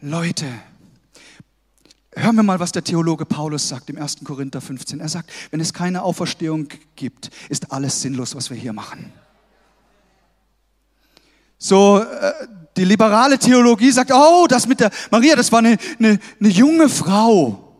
[0.00, 0.46] Leute,
[2.14, 4.24] hören wir mal, was der Theologe Paulus sagt im 1.
[4.24, 5.00] Korinther 15.
[5.00, 9.12] Er sagt, wenn es keine Auferstehung gibt, ist alles sinnlos, was wir hier machen.
[11.62, 12.32] So, äh,
[12.76, 16.88] die liberale Theologie sagt, oh, das mit der Maria, das war eine, eine, eine junge
[16.88, 17.76] Frau.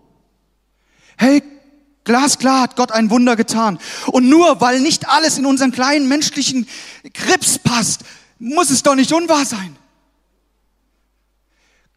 [1.17, 1.43] Hey,
[2.05, 3.79] glasklar hat Gott ein Wunder getan.
[4.09, 6.69] Und nur weil nicht alles in unseren kleinen menschlichen
[7.15, 8.05] Grips passt,
[8.39, 9.77] muss es doch nicht unwahr sein.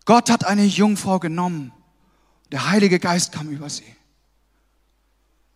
[0.06, 1.74] Gott hat eine Jungfrau genommen.
[2.52, 3.84] Der Heilige Geist kam über sie.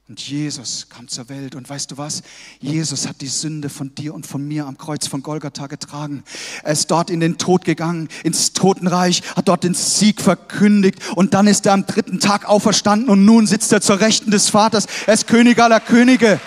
[0.09, 1.53] Und Jesus kam zur Welt.
[1.53, 2.23] Und weißt du was?
[2.61, 6.23] Jesus hat die Sünde von dir und von mir am Kreuz von Golgatha getragen.
[6.63, 10.99] Er ist dort in den Tod gegangen, ins Totenreich, hat dort den Sieg verkündigt.
[11.15, 14.49] Und dann ist er am dritten Tag auferstanden und nun sitzt er zur Rechten des
[14.49, 14.85] Vaters.
[15.07, 16.39] Er ist König aller Könige.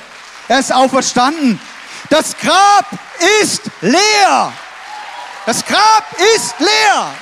[0.48, 1.60] Er ist auferstanden.
[2.08, 2.86] Das Grab
[3.42, 4.54] ist leer.
[5.44, 7.14] Das Grab ist leer.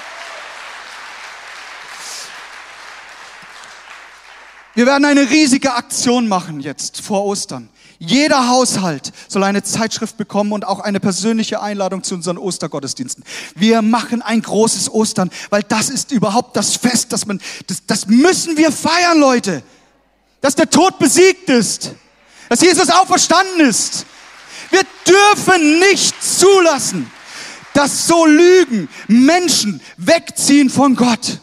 [4.78, 7.68] Wir werden eine riesige Aktion machen jetzt vor Ostern.
[7.98, 13.24] Jeder Haushalt soll eine Zeitschrift bekommen und auch eine persönliche Einladung zu unseren Ostergottesdiensten.
[13.56, 18.06] Wir machen ein großes Ostern, weil das ist überhaupt das Fest, das man, das, das
[18.06, 19.64] müssen wir feiern, Leute.
[20.42, 21.90] Dass der Tod besiegt ist.
[22.48, 24.06] Dass Jesus auferstanden ist.
[24.70, 27.10] Wir dürfen nicht zulassen,
[27.74, 31.40] dass so Lügen Menschen wegziehen von Gott.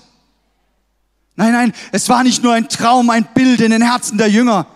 [1.35, 4.67] Nein, nein, es war nicht nur ein Traum, ein Bild in den Herzen der Jünger.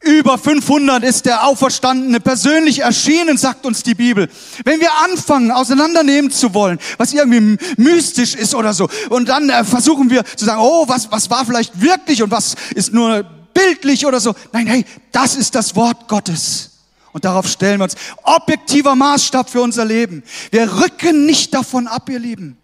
[0.00, 4.28] Über 500 ist der Auferstandene persönlich erschienen, sagt uns die Bibel.
[4.64, 9.64] Wenn wir anfangen, auseinandernehmen zu wollen, was irgendwie mystisch ist oder so, und dann äh,
[9.64, 14.04] versuchen wir zu sagen, oh, was, was war vielleicht wirklich und was ist nur bildlich
[14.04, 14.34] oder so.
[14.52, 16.70] Nein, hey, das ist das Wort Gottes.
[17.12, 17.94] Und darauf stellen wir uns.
[18.24, 20.22] Objektiver Maßstab für unser Leben.
[20.50, 22.58] Wir rücken nicht davon ab, ihr Lieben.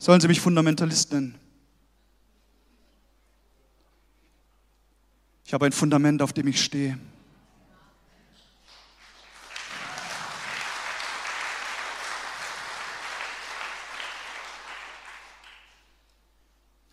[0.00, 1.34] Sollen sie mich Fundamentalist nennen?
[5.44, 6.98] Ich habe ein Fundament, auf dem ich stehe.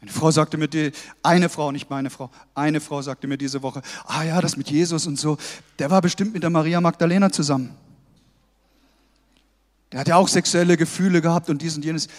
[0.02, 0.92] Eine Frau sagte mir, die,
[1.24, 4.70] eine Frau, nicht meine Frau, eine Frau sagte mir diese Woche, ah ja, das mit
[4.70, 5.38] Jesus und so,
[5.80, 7.74] der war bestimmt mit der Maria Magdalena zusammen.
[9.94, 12.10] Der hat ja auch sexuelle Gefühle gehabt und dies und jenes.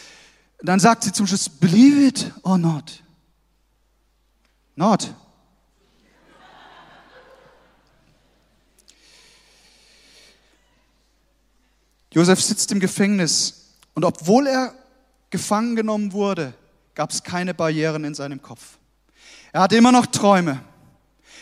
[0.60, 3.02] Dann sagt sie zum Schluss, believe it or not.
[4.74, 5.14] Not.
[12.12, 14.74] Josef sitzt im Gefängnis und obwohl er
[15.30, 16.54] gefangen genommen wurde,
[16.94, 18.78] gab es keine Barrieren in seinem Kopf.
[19.52, 20.60] Er hatte immer noch Träume.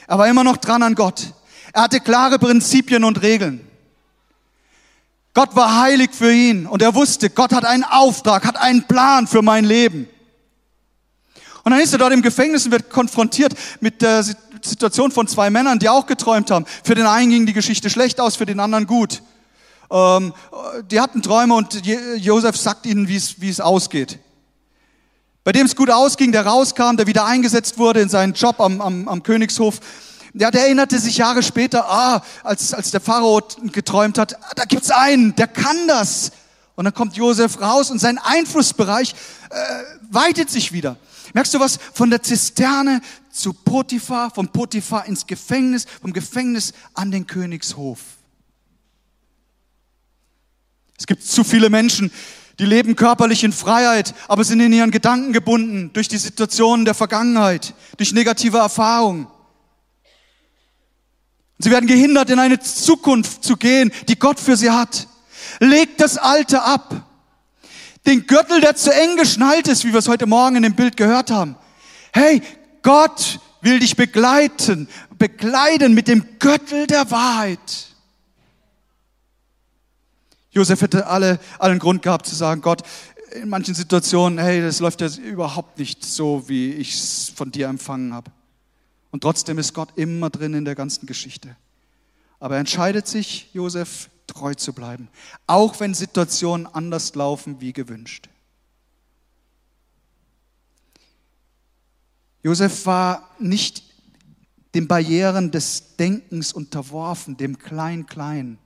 [0.06, 1.32] Er war immer noch dran an Gott.
[1.72, 3.65] Er hatte klare Prinzipien und Regeln.
[5.36, 9.26] Gott war heilig für ihn und er wusste, Gott hat einen Auftrag, hat einen Plan
[9.26, 10.08] für mein Leben.
[11.62, 14.24] Und dann ist er dort im Gefängnis und wird konfrontiert mit der
[14.62, 16.64] Situation von zwei Männern, die auch geträumt haben.
[16.82, 19.20] Für den einen ging die Geschichte schlecht aus, für den anderen gut.
[19.90, 20.32] Ähm,
[20.90, 21.82] die hatten Träume und
[22.16, 23.16] Josef sagt ihnen, wie
[23.50, 24.18] es, ausgeht.
[25.44, 28.80] Bei dem es gut ausging, der rauskam, der wieder eingesetzt wurde in seinen Job am,
[28.80, 29.80] am, am Königshof,
[30.38, 33.40] ja, der erinnerte sich Jahre später, ah, als, als der Pharao
[33.72, 36.32] geträumt hat, ah, da gibt's einen, der kann das.
[36.74, 39.14] Und dann kommt Josef raus und sein Einflussbereich
[39.48, 39.56] äh,
[40.10, 40.96] weitet sich wieder.
[41.32, 41.78] Merkst du was?
[41.94, 48.00] Von der Zisterne zu Potiphar, vom Potiphar ins Gefängnis, vom Gefängnis an den Königshof.
[50.98, 52.10] Es gibt zu viele Menschen,
[52.58, 56.94] die leben körperlich in Freiheit, aber sind in ihren Gedanken gebunden durch die Situationen der
[56.94, 59.28] Vergangenheit, durch negative Erfahrungen.
[61.58, 65.08] Sie werden gehindert, in eine Zukunft zu gehen, die Gott für sie hat.
[65.58, 67.06] Legt das Alte ab.
[68.04, 70.96] Den Gürtel, der zu eng geschnallt ist, wie wir es heute Morgen in dem Bild
[70.96, 71.56] gehört haben.
[72.12, 72.42] Hey,
[72.82, 74.88] Gott will dich begleiten,
[75.18, 77.86] begleiten mit dem Gürtel der Wahrheit.
[80.50, 82.82] Josef hätte alle, allen Grund gehabt zu sagen, Gott,
[83.34, 87.68] in manchen Situationen, hey, das läuft ja überhaupt nicht so, wie ich es von dir
[87.68, 88.30] empfangen habe.
[89.10, 91.56] Und trotzdem ist Gott immer drin in der ganzen Geschichte.
[92.38, 95.08] Aber er entscheidet sich, Josef treu zu bleiben,
[95.46, 98.28] auch wenn Situationen anders laufen wie gewünscht.
[102.42, 103.82] Josef war nicht
[104.74, 108.58] den Barrieren des Denkens unterworfen, dem Klein-Klein.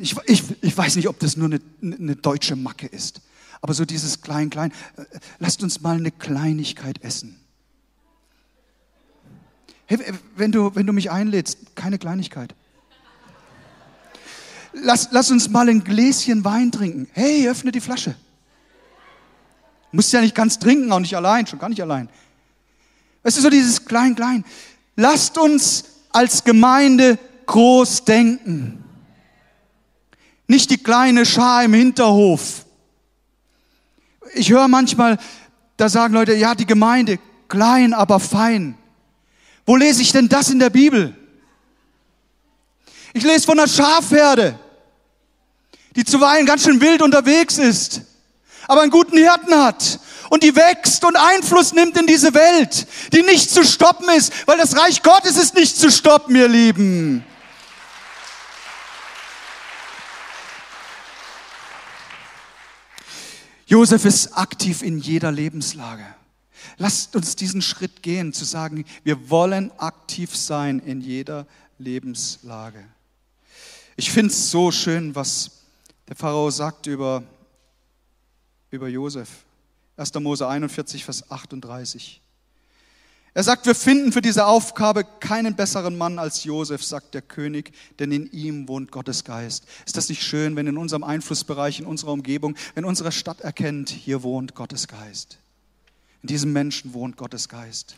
[0.00, 3.22] Ich, ich, ich weiß nicht, ob das nur eine, eine deutsche Macke ist,
[3.62, 4.72] aber so dieses Klein-Klein.
[4.96, 5.04] Äh,
[5.38, 7.40] lasst uns mal eine Kleinigkeit essen.
[9.90, 9.98] Hey,
[10.36, 12.54] wenn du, wenn du mich einlädst, keine Kleinigkeit.
[14.72, 17.08] Lass, lass uns mal ein Gläschen Wein trinken.
[17.12, 18.14] Hey, öffne die Flasche.
[19.90, 22.08] Musst ja nicht ganz trinken, auch nicht allein, schon gar nicht allein.
[23.24, 24.44] Weißt du, so dieses Klein-Klein.
[24.94, 28.84] Lasst uns als Gemeinde groß denken.
[30.46, 32.64] Nicht die kleine Schar im Hinterhof.
[34.34, 35.18] Ich höre manchmal,
[35.76, 38.76] da sagen Leute, ja, die Gemeinde, klein, aber fein.
[39.66, 41.14] Wo lese ich denn das in der Bibel?
[43.12, 44.58] Ich lese von einer Schafherde,
[45.96, 48.02] die zuweilen ganz schön wild unterwegs ist,
[48.68, 53.22] aber einen guten Hirten hat und die wächst und Einfluss nimmt in diese Welt, die
[53.22, 57.24] nicht zu stoppen ist, weil das Reich Gottes ist nicht zu stoppen, ihr Lieben.
[63.66, 66.04] Josef ist aktiv in jeder Lebenslage.
[66.80, 72.82] Lasst uns diesen Schritt gehen, zu sagen, wir wollen aktiv sein in jeder Lebenslage.
[73.96, 75.60] Ich finde es so schön, was
[76.08, 77.22] der Pharao sagt über,
[78.70, 79.28] über Josef.
[79.98, 80.14] 1.
[80.14, 82.22] Mose 41, Vers 38.
[83.34, 87.72] Er sagt, wir finden für diese Aufgabe keinen besseren Mann als Josef, sagt der König,
[87.98, 89.66] denn in ihm wohnt Gottes Geist.
[89.84, 93.90] Ist das nicht schön, wenn in unserem Einflussbereich, in unserer Umgebung, wenn unsere Stadt erkennt,
[93.90, 95.36] hier wohnt Gottes Geist.
[96.22, 97.96] In diesem Menschen wohnt Gottes Geist.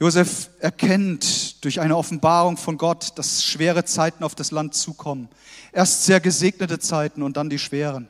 [0.00, 5.28] Josef erkennt durch eine Offenbarung von Gott, dass schwere Zeiten auf das Land zukommen.
[5.70, 8.08] Erst sehr gesegnete Zeiten und dann die schweren.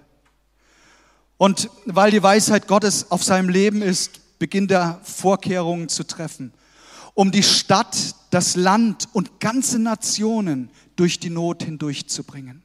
[1.37, 6.55] Und weil die Weisheit Gottes auf seinem Leben ist, beginnt er Vorkehrungen zu treffen,
[7.13, 12.62] um die Stadt, das Land und ganze Nationen durch die Not hindurchzubringen.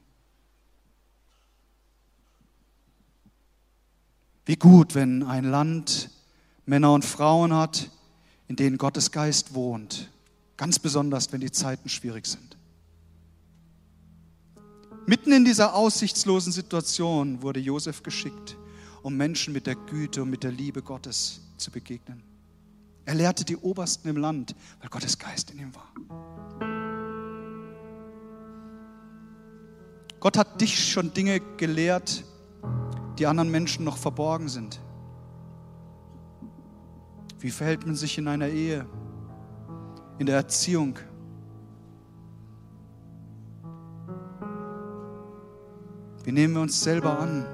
[4.48, 6.10] Wie gut, wenn ein Land
[6.66, 7.92] Männer und Frauen hat,
[8.48, 10.10] in denen Gottes Geist wohnt.
[10.56, 12.58] Ganz besonders, wenn die Zeiten schwierig sind.
[15.06, 18.56] Mitten in dieser aussichtslosen Situation wurde Josef geschickt,
[19.02, 22.24] um Menschen mit der Güte und mit der Liebe Gottes zu begegnen.
[23.04, 25.92] Er lehrte die Obersten im Land, weil Gottes Geist in ihm war.
[30.22, 32.24] Gott hat dich schon Dinge gelehrt,
[33.20, 34.80] die anderen Menschen noch verborgen sind.
[37.40, 38.86] Wie verhält man sich in einer Ehe,
[40.18, 40.98] in der Erziehung?
[46.24, 47.46] Wie nehmen wir uns selber an?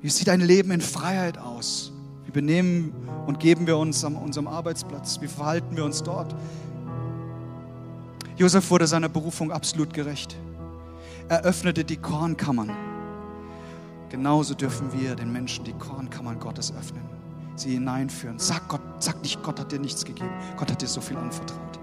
[0.00, 1.92] Wie sieht ein Leben in Freiheit aus?
[2.24, 2.92] Wie benehmen
[3.26, 5.20] und geben wir uns an unserem Arbeitsplatz?
[5.20, 6.34] Wie verhalten wir uns dort?
[8.36, 10.36] Josef wurde seiner Berufung absolut gerecht.
[11.28, 12.83] Er öffnete die Kornkammern.
[14.14, 17.02] Genauso dürfen wir den Menschen die Kornkammern Gottes öffnen,
[17.56, 18.38] sie hineinführen.
[18.38, 20.30] Sag Gott, sag nicht, Gott hat dir nichts gegeben.
[20.56, 21.80] Gott hat dir so viel anvertraut.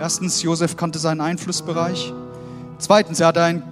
[0.00, 2.14] Erstens, Josef kannte seinen Einflussbereich.
[2.78, 3.62] Zweitens, er hatte ein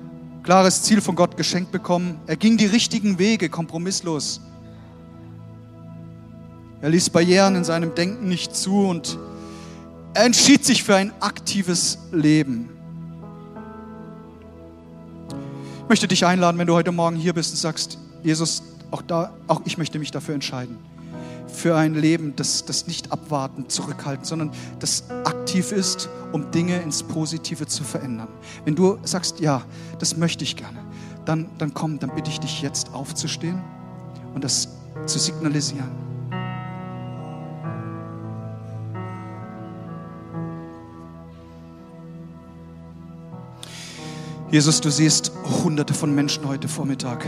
[0.42, 2.20] klares Ziel von Gott geschenkt bekommen.
[2.26, 4.42] Er ging die richtigen Wege, kompromisslos.
[6.82, 9.18] Er ließ Barrieren in seinem Denken nicht zu und
[10.12, 12.75] er entschied sich für ein aktives Leben.
[15.86, 19.32] Ich möchte dich einladen, wenn du heute Morgen hier bist und sagst, Jesus, auch, da,
[19.46, 20.78] auch ich möchte mich dafür entscheiden.
[21.46, 27.04] Für ein Leben, das, das nicht abwarten, zurückhalten, sondern das aktiv ist, um Dinge ins
[27.04, 28.26] Positive zu verändern.
[28.64, 29.62] Wenn du sagst, ja,
[30.00, 30.80] das möchte ich gerne,
[31.24, 33.62] dann, dann komm, dann bitte ich dich jetzt aufzustehen
[34.34, 34.66] und das
[35.06, 36.15] zu signalisieren.
[44.56, 47.26] Jesus, du siehst hunderte von Menschen heute Vormittag,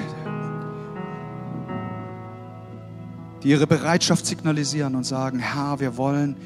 [3.43, 6.39] die ihre Bereitschaft signalisieren und sagen, Herr, wir wollen,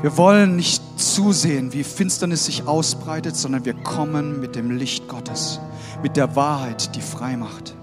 [0.00, 5.58] wir wollen nicht zusehen, wie Finsternis sich ausbreitet, sondern wir kommen mit dem Licht Gottes,
[6.04, 7.74] mit der Wahrheit, die frei macht.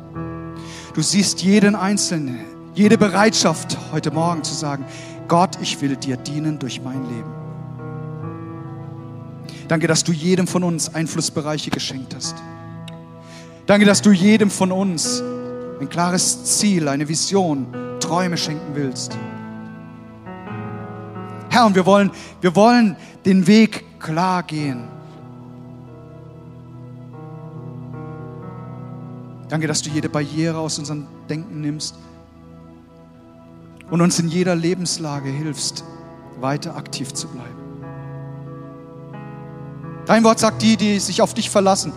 [0.93, 2.39] Du siehst jeden Einzelnen,
[2.73, 4.85] jede Bereitschaft heute Morgen zu sagen,
[5.27, 7.46] Gott, ich will dir dienen durch mein Leben.
[9.67, 12.35] Danke, dass du jedem von uns Einflussbereiche geschenkt hast.
[13.65, 15.21] Danke, dass du jedem von uns
[15.79, 17.67] ein klares Ziel, eine Vision,
[17.99, 19.17] Träume schenken willst.
[21.49, 22.11] Herr, und wir wollen,
[22.41, 22.95] wir wollen
[23.25, 24.87] den Weg klar gehen.
[29.49, 31.95] Danke, dass du jede Barriere aus unserem Denken nimmst.
[33.89, 35.83] und uns in jeder Lebenslage hilfst,
[36.39, 37.66] weiter aktiv zu bleiben.
[40.07, 41.91] Dein Wort sagt, die, die sich auf dich verlassen,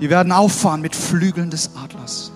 [0.00, 2.32] die werden auffahren mit Flügeln des Adlers.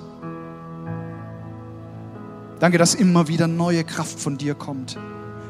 [2.60, 4.98] Danke, dass immer wieder neue Kraft von dir kommt.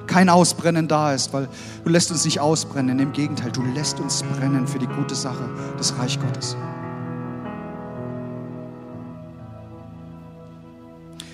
[0.06, 1.48] Kein Ausbrennen da ist, weil
[1.84, 2.98] du lässt uns nicht ausbrennen.
[2.98, 6.56] Im Gegenteil, du lässt uns brennen für die gute Sache des Reich Gottes.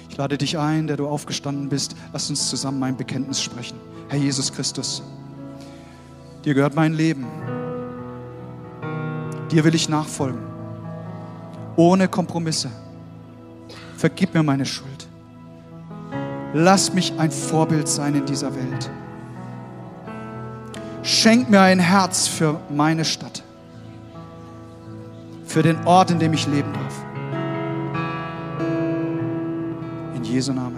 [0.08, 1.94] Ich lade dich ein, der du aufgestanden bist.
[2.12, 3.78] Lass uns zusammen mein Bekenntnis sprechen.
[4.08, 5.02] Herr Jesus Christus,
[6.44, 7.26] dir gehört mein Leben.
[9.50, 10.40] Dir will ich nachfolgen.
[11.76, 12.70] Ohne Kompromisse.
[13.96, 15.08] Vergib mir meine Schuld.
[16.52, 18.90] Lass mich ein Vorbild sein in dieser Welt.
[21.02, 23.42] Schenk mir ein Herz für meine Stadt.
[25.44, 27.04] Für den Ort, in dem ich leben darf.
[30.34, 30.73] Jesu Namen.